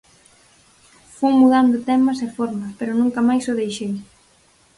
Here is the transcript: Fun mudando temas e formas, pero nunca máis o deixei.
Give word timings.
Fun 1.17 1.33
mudando 1.41 1.85
temas 1.89 2.17
e 2.25 2.27
formas, 2.37 2.71
pero 2.79 2.91
nunca 2.99 3.19
máis 3.29 3.43
o 3.51 3.57
deixei. 3.61 3.93